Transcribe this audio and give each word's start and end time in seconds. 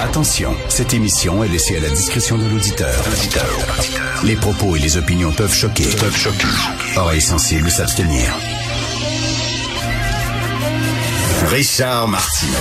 Attention, 0.00 0.54
cette 0.68 0.94
émission 0.94 1.42
est 1.42 1.48
laissée 1.48 1.76
à 1.76 1.80
la 1.80 1.88
discrétion 1.88 2.38
de 2.38 2.46
l'auditeur. 2.46 2.94
Les 4.22 4.36
propos 4.36 4.76
et 4.76 4.78
les 4.78 4.96
opinions 4.96 5.32
peuvent 5.32 5.54
choquer. 5.54 5.84
Peuvent 5.98 6.16
choquer. 6.16 6.46
Oreilles 6.96 7.20
sensibles 7.20 7.70
s'abstenir. 7.70 8.24
Richard 11.48 12.08
Martineau. 12.08 12.52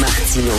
Martino. 0.00 0.52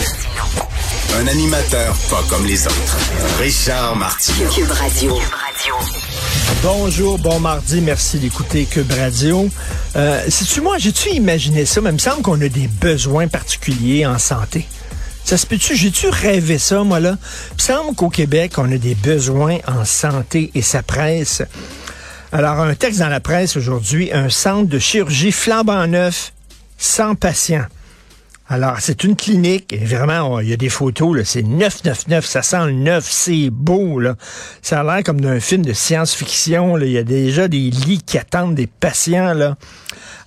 Un 1.18 1.26
animateur 1.26 1.94
pas 2.10 2.22
comme 2.28 2.46
les 2.46 2.66
autres. 2.66 2.98
Richard 3.38 3.96
Martineau. 3.96 4.50
Cube 4.50 4.70
Radio. 4.70 5.18
Bonjour, 6.62 7.18
bon 7.18 7.40
mardi, 7.40 7.80
merci 7.82 8.18
d'écouter 8.18 8.64
Cube 8.64 8.90
Radio. 8.92 9.48
Euh, 9.96 10.22
tu 10.52 10.60
moi, 10.60 10.78
j'ai-tu 10.78 11.10
imaginé 11.10 11.66
ça? 11.66 11.80
Mais 11.82 11.90
il 11.90 11.94
me 11.94 11.98
semble 11.98 12.22
qu'on 12.22 12.40
a 12.40 12.48
des 12.48 12.68
besoins 12.68 13.28
particuliers 13.28 14.06
en 14.06 14.18
santé. 14.18 14.66
Ça 15.24 15.38
se 15.38 15.46
peut-tu? 15.46 15.74
J'ai-tu 15.74 16.08
rêvé 16.08 16.58
ça, 16.58 16.82
moi, 16.84 17.00
là? 17.00 17.16
Il 17.50 17.54
me 17.54 17.60
semble 17.60 17.96
qu'au 17.96 18.10
Québec, 18.10 18.52
on 18.58 18.70
a 18.70 18.76
des 18.76 18.94
besoins 18.94 19.56
en 19.66 19.84
santé 19.84 20.50
et 20.54 20.60
ça 20.60 20.82
presse. 20.82 21.42
Alors, 22.30 22.60
un 22.60 22.74
texte 22.74 23.00
dans 23.00 23.08
la 23.08 23.20
presse 23.20 23.56
aujourd'hui, 23.56 24.12
un 24.12 24.28
centre 24.28 24.68
de 24.68 24.78
chirurgie 24.78 25.32
flambant 25.32 25.86
neuf, 25.86 26.32
sans 26.76 27.14
patients. 27.14 27.64
Alors, 28.46 28.76
c'est 28.80 29.04
une 29.04 29.16
clinique, 29.16 29.72
et 29.72 29.84
vraiment, 29.84 30.38
il 30.38 30.50
y 30.50 30.52
a 30.52 30.58
des 30.58 30.68
photos, 30.68 31.22
c'est 31.24 31.42
999, 31.42 32.26
ça 32.26 32.42
sent 32.42 32.66
le 32.66 32.72
neuf, 32.72 33.06
c'est 33.08 33.48
beau, 33.48 33.98
là. 33.98 34.16
Ça 34.60 34.80
a 34.80 34.84
l'air 34.84 35.02
comme 35.02 35.18
d'un 35.18 35.40
film 35.40 35.64
de 35.64 35.72
science-fiction, 35.72 36.76
il 36.76 36.90
y 36.90 36.98
a 36.98 37.04
déjà 37.04 37.48
des 37.48 37.70
lits 37.70 38.02
qui 38.04 38.18
attendent 38.18 38.54
des 38.54 38.66
patients, 38.66 39.32
là. 39.32 39.56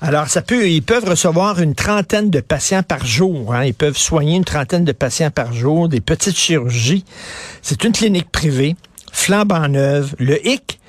Alors, 0.01 0.29
ça 0.29 0.41
peut, 0.41 0.67
ils 0.67 0.81
peuvent 0.81 1.07
recevoir 1.07 1.59
une 1.61 1.75
trentaine 1.75 2.31
de 2.31 2.39
patients 2.39 2.81
par 2.81 3.05
jour, 3.05 3.53
hein. 3.53 3.65
ils 3.65 3.75
peuvent 3.75 3.97
soigner 3.97 4.35
une 4.35 4.45
trentaine 4.45 4.83
de 4.83 4.93
patients 4.93 5.31
par 5.31 5.53
jour, 5.53 5.87
des 5.87 6.01
petites 6.01 6.37
chirurgies. 6.37 7.05
C'est 7.61 7.83
une 7.83 7.91
clinique 7.91 8.31
privée, 8.31 8.75
flambant 9.11 9.67
neuve. 9.67 10.15
Le 10.17 10.45
hic, 10.47 10.79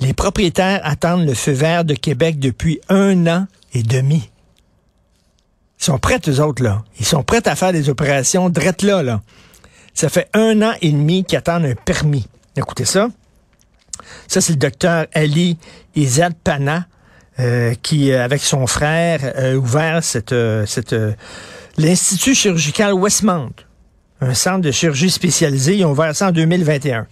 les 0.00 0.12
propriétaires 0.12 0.80
attendent 0.84 1.26
le 1.26 1.34
feu 1.34 1.52
vert 1.52 1.86
de 1.86 1.94
Québec 1.94 2.38
depuis 2.38 2.80
un 2.90 3.26
an 3.26 3.46
et 3.72 3.82
demi. 3.82 4.30
Ils 5.80 5.84
sont 5.84 5.98
prêts, 5.98 6.20
eux 6.28 6.40
autres, 6.40 6.62
là. 6.62 6.82
Ils 6.98 7.06
sont 7.06 7.22
prêts 7.22 7.46
à 7.46 7.54
faire 7.54 7.72
des 7.72 7.88
opérations 7.88 8.48
drette 8.48 8.82
là, 8.82 9.02
là. 9.02 9.22
Ça 9.94 10.08
fait 10.08 10.28
un 10.34 10.60
an 10.62 10.72
et 10.82 10.90
demi 10.90 11.24
qu'ils 11.24 11.38
attendent 11.38 11.64
un 11.64 11.74
permis. 11.74 12.26
Écoutez 12.56 12.84
ça. 12.84 13.08
Ça, 14.28 14.40
c'est 14.40 14.52
le 14.52 14.58
docteur 14.58 15.06
Ali 15.14 15.58
Izad 15.94 16.34
Pana, 16.34 16.86
euh, 17.40 17.74
qui, 17.82 18.12
euh, 18.12 18.24
avec 18.24 18.42
son 18.42 18.66
frère, 18.66 19.20
a 19.36 19.54
ouvert 19.54 20.02
cette, 20.02 20.32
euh, 20.32 20.66
cette, 20.66 20.94
l'Institut 21.76 22.34
chirurgical 22.34 22.92
Westmount, 22.94 23.52
un 24.20 24.34
centre 24.34 24.60
de 24.62 24.70
chirurgie 24.70 25.10
spécialisé. 25.10 25.76
Ils 25.76 25.84
ont 25.84 25.92
ouvert 25.92 26.14
ça 26.14 26.28
en 26.28 26.32
2021. 26.32 27.06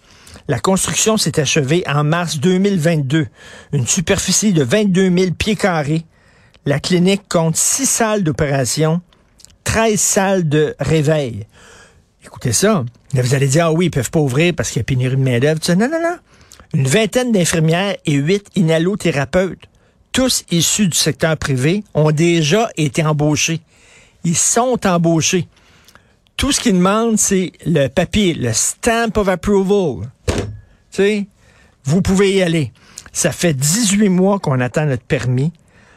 La 0.49 0.59
construction 0.59 1.17
s'est 1.17 1.41
achevée 1.41 1.85
en 1.87 2.05
mars 2.05 2.39
2022. 2.39 3.27
Une 3.73 3.87
superficie 3.87 4.53
de 4.53 4.63
22 4.63 5.11
000 5.17 5.31
pieds 5.33 5.57
carrés 5.57 6.05
la 6.67 6.81
clinique 6.81 7.23
compte 7.29 7.57
six 7.57 7.87
salles 7.87 8.23
d'opération, 8.23 9.01
13 9.65 10.01
salles 10.01 10.49
de 10.49 10.75
réveil. 10.79 11.47
Écoutez 12.25 12.53
ça. 12.53 12.85
vous 13.13 13.35
allez 13.35 13.49
dire, 13.49 13.67
ah 13.67 13.73
oui, 13.73 13.87
ils 13.87 13.91
peuvent 13.91 14.11
pas 14.11 14.21
ouvrir 14.21 14.55
parce 14.55 14.71
qu'il 14.71 14.81
y 14.81 14.81
a 14.81 14.85
pénurie 14.85 15.17
de 15.17 15.23
main-d'œuvre. 15.23 15.61
Non, 15.75 15.89
non, 15.89 16.01
non. 16.03 16.17
Une 16.73 16.87
vingtaine 16.87 17.33
d'infirmières 17.33 17.97
et 18.07 18.15
huit 18.15 18.47
inhalothérapeutes, 18.57 19.69
tous 20.13 20.45
issus 20.51 20.89
du 20.89 20.97
secteur 20.97 21.37
privé, 21.37 21.85
ont 21.93 22.11
déjà 22.11 22.71
été 22.77 23.05
embauchés. 23.05 23.61
Ils 24.25 24.37
sont 24.37 24.79
embauchés. 24.87 25.47
Tout 26.37 26.51
ce 26.51 26.61
qu'ils 26.61 26.75
demandent, 26.75 27.19
c'est 27.19 27.53
le 27.65 27.89
papier, 27.89 28.35
le 28.35 28.53
stamp 28.53 29.17
of 29.17 29.29
approval. 29.29 30.11
Tu 30.27 30.35
sais, 30.91 31.27
vous 31.85 32.03
pouvez 32.03 32.33
y 32.33 32.43
aller. 32.43 32.73
Ça 33.13 33.31
fait 33.31 33.55
18 33.55 34.09
mois 34.09 34.41
qu'on 34.41 34.61
attend 34.61 34.87
notre 34.87 35.05
permis. 35.05 35.53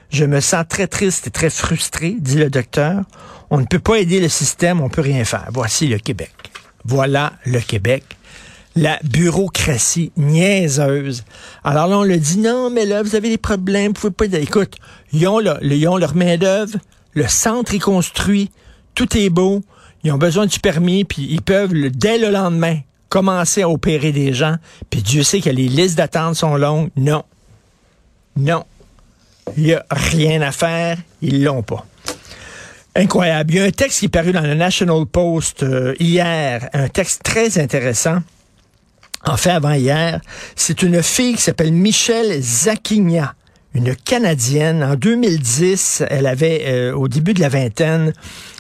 Je 0.10 0.26
me 0.26 0.40
sens 0.40 0.66
très 0.68 0.88
triste 0.88 1.28
et 1.28 1.32
très 1.32 1.50
frustré, 1.50 2.16
dit 2.20 2.36
le 2.36 2.50
docteur. 2.50 3.04
On 3.50 3.60
ne 3.60 3.66
peut 3.66 3.80
pas 3.80 3.96
aider 3.96 4.20
le 4.20 4.30
système, 4.30 4.82
on 4.82 4.90
peut 4.90 5.02
rien 5.02 5.24
faire. 5.26 5.48
Voici 5.54 5.88
le 5.88 6.00
Québec. 6.00 6.34
Voilà 6.86 7.34
le 7.46 7.60
Québec. 7.60 8.04
La 8.76 9.00
bureaucratie 9.04 10.12
niaiseuse. 10.18 11.24
Alors 11.64 11.88
là, 11.88 11.98
on 12.00 12.04
le 12.04 12.18
dit, 12.18 12.38
non, 12.38 12.70
mais 12.70 12.86
là, 12.86 13.02
vous 13.02 13.16
avez 13.16 13.30
des 13.30 13.38
problèmes, 13.38 13.94
vous 13.94 14.12
pouvez 14.12 14.30
pas... 14.30 14.38
Écoute, 14.38 14.76
ils 15.14 15.28
ont, 15.28 15.42
ils 15.62 15.88
ont 15.88 15.98
leur 15.98 16.16
main-d'œuvre, 16.16 16.78
le 17.14 17.28
centre 17.28 17.74
est 17.74 17.80
construit, 17.80 18.52
tout 18.94 19.18
est 19.18 19.30
beau, 19.30 19.64
ils 20.04 20.12
ont 20.12 20.18
besoin 20.18 20.46
du 20.46 20.60
permis, 20.60 21.04
puis 21.06 21.28
ils 21.30 21.42
peuvent, 21.42 21.74
dès 21.74 22.20
le 22.20 22.30
lendemain, 22.30 22.80
commencer 23.10 23.64
à 23.64 23.70
opérer 23.70 24.12
des 24.12 24.34
gens, 24.34 24.56
puis 24.90 25.02
Dieu 25.02 25.24
sait 25.24 25.42
que 25.42 25.50
les 25.50 25.68
listes 25.68 25.98
d'attente 25.98 26.36
sont 26.36 26.56
longues. 26.56 26.90
Non. 26.96 27.24
Non. 28.36 28.64
Il 29.56 29.64
n'y 29.64 29.74
a 29.74 29.86
rien 29.90 30.42
à 30.42 30.52
faire. 30.52 30.98
Ils 31.22 31.44
l'ont 31.44 31.64
pas. 31.64 31.86
Incroyable. 32.96 33.54
Il 33.54 33.58
y 33.58 33.62
a 33.62 33.66
un 33.66 33.72
texte 33.72 34.00
qui 34.00 34.06
est 34.06 34.10
paru 34.10 34.32
dans 34.32 34.42
le 34.42 34.56
National 34.56 35.06
Post 35.06 35.64
euh, 35.64 35.94
hier, 36.00 36.70
un 36.74 36.90
texte 36.90 37.22
très 37.24 37.60
intéressant. 37.60 38.20
En 39.24 39.38
fait, 39.38 39.52
avant 39.52 39.74
hier, 39.74 40.20
c'est 40.56 40.82
une 40.82 41.04
fille 41.04 41.36
qui 41.36 41.42
s'appelle 41.42 41.74
Michelle 41.74 42.42
Zakigna, 42.42 43.36
une 43.78 43.96
Canadienne. 43.96 44.84
En 44.84 44.96
2010, 44.96 46.04
elle 46.10 46.26
avait, 46.26 46.64
euh, 46.66 46.94
au 46.94 47.08
début 47.08 47.34
de 47.34 47.40
la 47.40 47.50
vingtaine, 47.50 48.14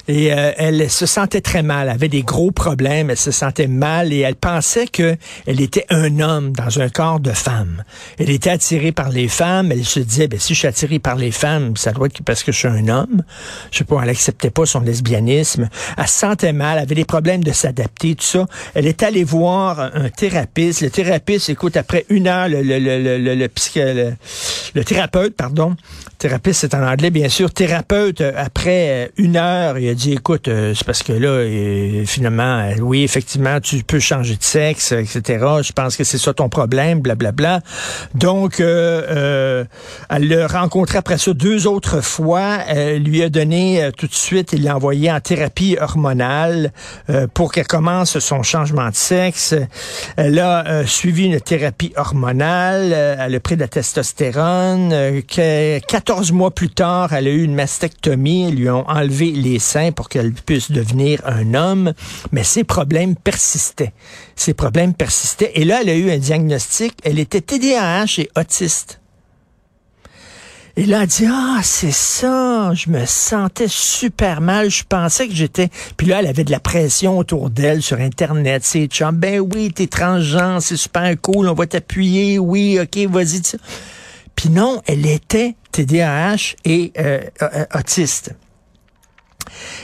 et 0.07 0.31
euh, 0.31 0.53
elle 0.57 0.89
se 0.89 1.05
sentait 1.05 1.41
très 1.41 1.63
mal, 1.63 1.89
avait 1.89 2.07
des 2.07 2.21
gros 2.21 2.51
problèmes, 2.51 3.09
elle 3.09 3.17
se 3.17 3.31
sentait 3.31 3.67
mal 3.67 4.13
et 4.13 4.19
elle 4.19 4.35
pensait 4.35 4.87
que 4.87 5.17
elle 5.45 5.59
était 5.59 5.85
un 5.89 6.19
homme 6.19 6.53
dans 6.53 6.79
un 6.79 6.87
corps 6.87 7.19
de 7.19 7.31
femme. 7.31 7.83
Elle 8.17 8.29
était 8.29 8.49
attirée 8.49 8.93
par 8.93 9.09
les 9.09 9.27
femmes, 9.27 9.71
elle 9.71 9.83
se 9.83 9.99
disait 9.99 10.27
ben 10.27 10.39
si 10.39 10.53
je 10.53 10.59
suis 10.59 10.67
attirée 10.67 10.99
par 10.99 11.15
les 11.15 11.31
femmes, 11.31 11.75
ça 11.75 11.91
doit 11.91 12.07
être 12.07 12.23
parce 12.23 12.43
que 12.43 12.53
je 12.53 12.57
suis 12.57 12.67
un 12.69 12.87
homme. 12.87 13.23
Je 13.71 13.79
sais 13.79 13.83
pas, 13.83 13.99
elle 14.01 14.09
acceptait 14.09 14.49
pas 14.49 14.65
son 14.65 14.79
lesbianisme, 14.79 15.67
elle 15.97 16.07
se 16.07 16.19
sentait 16.19 16.53
mal, 16.53 16.77
elle 16.77 16.83
avait 16.83 16.95
des 16.95 17.05
problèmes 17.05 17.43
de 17.43 17.51
s'adapter, 17.51 18.15
tout 18.15 18.23
ça. 18.23 18.45
Elle 18.75 18.87
est 18.87 19.03
allée 19.03 19.25
voir 19.25 19.79
un 19.93 20.09
thérapeute, 20.09 20.79
le 20.79 20.89
thérapeute 20.89 21.49
écoute 21.49 21.75
après 21.75 22.05
une 22.09 22.27
heure 22.27 22.47
le 22.47 22.61
le 22.61 22.79
le 22.79 22.97
le, 22.97 23.17
le, 23.17 23.35
le, 23.35 23.93
le 23.93 24.15
thérapeute 24.83 25.35
pardon, 25.35 25.75
thérapeute 26.17 26.53
c'est 26.53 26.73
en 26.73 26.85
anglais 26.85 27.09
bien 27.09 27.29
sûr, 27.29 27.51
thérapeute 27.51 28.21
après 28.21 29.11
une 29.17 29.35
heure, 29.35 29.77
il 29.77 29.89
a 29.89 29.93
dit, 29.93 30.13
écoute, 30.13 30.47
euh, 30.47 30.73
c'est 30.75 30.85
parce 30.85 31.03
que 31.03 31.13
là, 31.13 32.05
finalement, 32.05 32.59
euh, 32.59 32.75
oui, 32.79 33.03
effectivement, 33.03 33.59
tu 33.59 33.83
peux 33.83 33.99
changer 33.99 34.35
de 34.35 34.43
sexe, 34.43 34.91
etc. 34.91 35.45
Je 35.61 35.71
pense 35.71 35.95
que 35.95 36.03
c'est 36.03 36.17
ça 36.17 36.33
ton 36.33 36.49
problème, 36.49 36.99
blablabla. 36.99 37.59
Bla, 37.59 37.59
bla. 37.59 37.69
Donc, 38.15 38.59
euh, 38.59 39.65
elle 40.09 40.27
l'a 40.27 40.47
rencontré 40.47 40.97
après 40.97 41.17
ça 41.17 41.33
deux 41.33 41.67
autres 41.67 42.01
fois. 42.01 42.59
Elle 42.67 43.03
lui 43.03 43.23
a 43.23 43.29
donné 43.29 43.89
tout 43.97 44.07
de 44.07 44.13
suite, 44.13 44.53
il 44.53 44.63
l'a 44.63 44.75
envoyé 44.75 45.11
en 45.11 45.19
thérapie 45.19 45.77
hormonale 45.79 46.71
pour 47.33 47.51
qu'elle 47.51 47.67
commence 47.67 48.19
son 48.19 48.43
changement 48.43 48.89
de 48.89 48.95
sexe. 48.95 49.55
Elle 50.15 50.39
a 50.39 50.85
suivi 50.85 51.25
une 51.25 51.39
thérapie 51.39 51.93
hormonale. 51.95 52.93
elle 52.93 53.35
a 53.35 53.39
pris 53.39 53.55
de 53.55 53.61
la 53.61 53.67
testostérone. 53.67 54.93
14 56.07 56.31
mois 56.31 56.51
plus 56.51 56.69
tard, 56.69 57.11
elle 57.11 57.27
a 57.27 57.31
eu 57.31 57.43
une 57.43 57.53
mastectomie. 57.53 58.47
Ils 58.47 58.55
lui 58.55 58.69
ont 58.69 58.87
enlevé 58.87 59.31
les 59.31 59.59
seins 59.59 59.91
pour 59.91 60.07
qu'elle 60.07 60.31
puisse 60.31 60.71
devenir 60.71 61.21
un 61.25 61.53
homme, 61.53 61.91
mais 62.31 62.45
ses 62.45 62.63
problèmes 62.63 63.17
persistaient. 63.17 63.91
Ses 64.37 64.53
problèmes 64.53 64.93
persistaient. 64.93 65.51
Et 65.55 65.65
là, 65.65 65.79
elle 65.81 65.89
a 65.89 65.95
eu 65.95 66.09
un 66.09 66.17
diagnostic. 66.17 66.93
Elle 67.03 67.19
était 67.19 67.41
TDAH 67.41 68.19
et 68.19 68.29
autiste. 68.37 69.01
Et 70.77 70.85
là, 70.85 71.01
elle 71.01 71.07
dit, 71.09 71.27
ah, 71.29 71.59
c'est 71.61 71.91
ça, 71.91 72.71
je 72.73 72.89
me 72.89 73.05
sentais 73.05 73.67
super 73.67 74.39
mal, 74.39 74.69
je 74.69 74.85
pensais 74.87 75.27
que 75.27 75.35
j'étais... 75.35 75.67
Puis 75.97 76.07
là, 76.07 76.19
elle 76.19 76.27
avait 76.27 76.45
de 76.45 76.51
la 76.51 76.61
pression 76.61 77.17
autour 77.17 77.49
d'elle 77.49 77.81
sur 77.81 77.99
Internet, 77.99 78.63
c'est 78.63 78.87
chums, 78.87 79.17
ben 79.17 79.41
oui, 79.41 79.73
t'es 79.73 79.87
transgenre, 79.87 80.61
c'est 80.61 80.77
super 80.77 81.13
cool, 81.19 81.49
on 81.49 81.53
va 81.53 81.65
t'appuyer, 81.65 82.39
oui, 82.39 82.79
ok, 82.79 83.09
vas-y, 83.11 83.41
Puis 84.35 84.49
non, 84.49 84.81
elle 84.85 85.05
était 85.05 85.55
TDAH 85.85 86.55
et 86.65 86.91
euh, 86.97 87.21
euh, 87.41 87.65
autiste. 87.75 88.33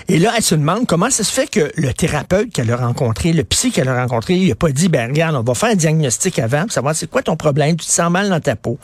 Et 0.08 0.20
là, 0.20 0.34
elle 0.36 0.44
se 0.44 0.56
demande 0.56 0.86
comment 0.88 1.10
ça 1.10 1.24
se 1.24 1.32
fait 1.32 1.48
que 1.48 1.72
le 1.76 1.94
thérapeute 1.94 2.52
qu'elle 2.52 2.72
a 2.72 2.78
rencontré, 2.78 3.32
le 3.32 3.44
psy 3.44 3.72
qu'elle 3.72 3.88
a 3.88 4.02
rencontré, 4.02 4.36
il 4.36 4.52
a 4.52 4.56
pas 4.56 4.70
dit, 4.72 4.90
ben 4.90 5.10
regarde, 5.10 5.36
on 5.36 5.42
va 5.44 5.54
faire 5.54 5.70
un 5.70 5.76
diagnostic 5.76 6.40
avant 6.40 6.64
pour 6.64 6.72
savoir 6.72 6.96
c'est 6.96 7.10
quoi 7.10 7.22
ton 7.22 7.38
problème, 7.38 7.78
tu 7.78 7.86
te 7.86 7.92
sens 7.92 8.12
mal 8.12 8.30
dans 8.30 8.40
ta 8.40 8.56
peau. 8.56 8.78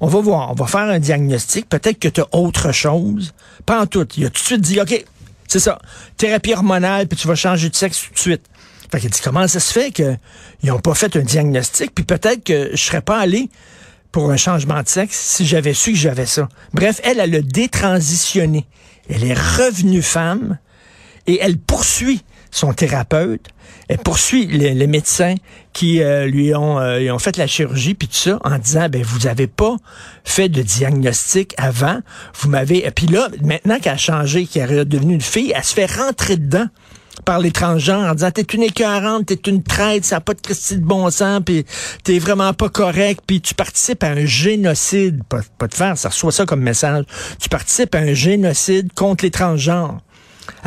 On 0.00 0.08
va 0.08 0.20
voir, 0.20 0.50
on 0.50 0.54
va 0.54 0.66
faire 0.66 0.82
un 0.82 0.98
diagnostic, 0.98 1.68
peut-être 1.68 1.98
que 1.98 2.08
tu 2.08 2.20
as 2.20 2.26
autre 2.32 2.72
chose. 2.72 3.32
Pas 3.64 3.80
en 3.80 3.86
tout. 3.86 4.06
Il 4.16 4.26
a 4.26 4.28
tout 4.28 4.42
de 4.42 4.46
suite 4.46 4.60
dit, 4.60 4.80
OK, 4.80 5.04
c'est 5.48 5.60
ça, 5.60 5.78
thérapie 6.16 6.52
hormonale, 6.52 7.06
puis 7.06 7.16
tu 7.16 7.28
vas 7.28 7.34
changer 7.34 7.70
de 7.70 7.76
sexe 7.76 8.02
tout 8.02 8.12
de 8.12 8.18
suite. 8.18 8.42
Fait 8.90 9.00
qu'elle 9.00 9.10
dit, 9.10 9.20
comment 9.22 9.48
ça 9.48 9.60
se 9.60 9.72
fait 9.72 9.90
qu'ils 9.90 10.18
n'ont 10.64 10.80
pas 10.80 10.94
fait 10.94 11.16
un 11.16 11.22
diagnostic, 11.22 11.94
puis 11.94 12.04
peut-être 12.04 12.44
que 12.44 12.70
je 12.72 12.82
serais 12.82 13.00
pas 13.02 13.18
allé 13.18 13.48
pour 14.16 14.30
un 14.30 14.38
changement 14.38 14.82
de 14.82 14.88
sexe 14.88 15.14
si 15.14 15.44
j'avais 15.44 15.74
su 15.74 15.92
que 15.92 15.98
j'avais 15.98 16.24
ça. 16.24 16.48
Bref, 16.72 17.02
elle, 17.04 17.20
elle 17.20 17.34
a 17.34 17.42
détransitionné. 17.42 18.64
Elle 19.10 19.24
est 19.24 19.34
revenue 19.34 20.00
femme 20.00 20.56
et 21.26 21.38
elle 21.42 21.58
poursuit 21.58 22.22
son 22.50 22.72
thérapeute, 22.72 23.48
elle 23.88 23.98
poursuit 23.98 24.46
les, 24.46 24.86
médecins 24.86 25.34
qui 25.74 26.00
euh, 26.02 26.24
lui 26.24 26.54
ont, 26.54 26.80
euh, 26.80 27.12
ont 27.12 27.18
fait 27.18 27.36
la 27.36 27.46
chirurgie 27.46 27.92
puis 27.92 28.08
tout 28.08 28.14
ça 28.14 28.38
en 28.42 28.56
disant 28.56 28.88
ben 28.88 29.02
vous 29.02 29.26
avez 29.26 29.48
pas 29.48 29.76
fait 30.24 30.48
de 30.48 30.62
diagnostic 30.62 31.52
avant, 31.58 32.00
vous 32.40 32.48
m'avez 32.48 32.90
puis 32.92 33.08
là 33.08 33.28
maintenant 33.42 33.78
qu'elle 33.78 33.92
a 33.92 33.98
changé, 33.98 34.46
qu'elle 34.46 34.72
est 34.72 34.84
devenue 34.86 35.12
une 35.12 35.20
fille, 35.20 35.52
elle 35.54 35.62
se 35.62 35.74
fait 35.74 35.94
rentrer 35.94 36.38
dedans 36.38 36.68
par 37.24 37.38
l'étranger 37.38 37.92
en 37.92 38.14
disant 38.14 38.30
t'es 38.30 38.42
une 38.42 38.62
écœurante, 38.62 39.26
t'es 39.26 39.50
une 39.50 39.62
traite, 39.62 40.04
ça 40.04 40.16
n'a 40.16 40.20
pas 40.20 40.34
de 40.34 40.40
Christie 40.40 40.76
de 40.76 40.84
bon 40.84 41.10
sens, 41.10 41.40
puis 41.44 41.64
t'es 42.04 42.18
vraiment 42.18 42.52
pas 42.52 42.68
correct, 42.68 43.20
puis 43.26 43.40
tu 43.40 43.54
participes 43.54 44.02
à 44.02 44.08
un 44.08 44.26
génocide, 44.26 45.22
pas, 45.24 45.40
pas 45.58 45.68
de 45.68 45.74
faire, 45.74 45.96
ça 45.98 46.08
reçoit 46.08 46.32
ça 46.32 46.46
comme 46.46 46.60
message, 46.60 47.04
tu 47.40 47.48
participes 47.48 47.94
à 47.94 47.98
un 47.98 48.14
génocide 48.14 48.92
contre 48.92 49.24
l'étranger. 49.24 49.86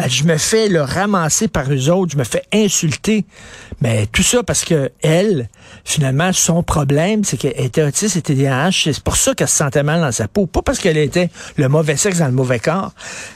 Je 0.07 0.23
me 0.23 0.37
fais 0.37 0.67
le 0.67 0.81
ramasser 0.81 1.47
par 1.47 1.71
eux 1.71 1.89
autres, 1.89 2.11
je 2.13 2.17
me 2.17 2.23
fais 2.23 2.43
insulter. 2.53 3.25
Mais 3.81 4.07
tout 4.07 4.23
ça 4.23 4.43
parce 4.43 4.65
que 4.65 4.91
elle, 5.01 5.49
finalement, 5.85 6.33
son 6.33 6.63
problème, 6.63 7.23
c'est 7.23 7.37
qu'elle 7.37 7.59
était 7.59 7.83
autiste 7.83 8.17
et 8.17 8.21
TDAH. 8.21 8.71
C'est 8.71 8.99
pour 8.99 9.15
ça 9.15 9.33
qu'elle 9.33 9.47
se 9.47 9.55
sentait 9.55 9.83
mal 9.83 10.01
dans 10.01 10.11
sa 10.11 10.27
peau. 10.27 10.45
Pas 10.45 10.61
parce 10.61 10.79
qu'elle 10.79 10.97
était 10.97 11.29
le 11.55 11.69
mauvais 11.69 11.95
sexe 11.95 12.19
dans 12.19 12.25
le 12.25 12.33
mauvais 12.33 12.59
corps. 12.59 12.91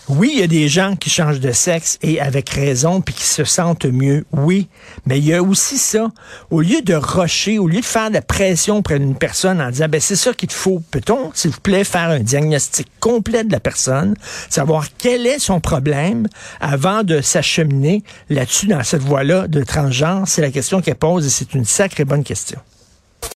Oui, 0.09 0.31
il 0.33 0.39
y 0.39 0.43
a 0.43 0.47
des 0.47 0.67
gens 0.67 0.95
qui 0.95 1.09
changent 1.09 1.39
de 1.39 1.51
sexe 1.51 1.97
et 2.01 2.19
avec 2.19 2.49
raison, 2.49 3.01
puis 3.01 3.13
qui 3.13 3.23
se 3.23 3.43
sentent 3.43 3.85
mieux. 3.85 4.25
Oui. 4.31 4.67
Mais 5.05 5.17
il 5.17 5.25
y 5.25 5.33
a 5.33 5.41
aussi 5.41 5.77
ça. 5.77 6.11
Au 6.51 6.61
lieu 6.61 6.81
de 6.81 6.93
rocher, 6.93 7.59
au 7.59 7.67
lieu 7.67 7.79
de 7.79 7.85
faire 7.85 8.09
de 8.09 8.15
la 8.15 8.21
pression 8.21 8.77
auprès 8.77 8.99
d'une 8.99 9.15
personne 9.15 9.61
en 9.61 9.69
disant, 9.69 9.87
ben, 9.89 10.01
c'est 10.01 10.15
ça 10.15 10.33
qu'il 10.33 10.49
te 10.49 10.53
faut. 10.53 10.81
Peut-on, 10.91 11.31
s'il 11.33 11.51
vous 11.51 11.61
plaît, 11.61 11.83
faire 11.83 12.09
un 12.09 12.19
diagnostic 12.19 12.87
complet 12.99 13.43
de 13.43 13.51
la 13.51 13.59
personne, 13.59 14.15
savoir 14.49 14.85
quel 14.97 15.25
est 15.25 15.39
son 15.39 15.59
problème 15.59 16.27
avant 16.59 17.03
de 17.03 17.21
s'acheminer 17.21 18.03
là-dessus 18.29 18.67
dans 18.67 18.83
cette 18.83 19.01
voie-là 19.01 19.47
de 19.47 19.63
transgenre? 19.63 20.27
C'est 20.33 20.41
la 20.41 20.49
question 20.49 20.81
qu'elle 20.81 20.95
pose 20.95 21.27
et 21.27 21.29
c'est 21.29 21.53
une 21.53 21.63
sacrée 21.63 22.05
bonne 22.05 22.23
question. 22.23 22.59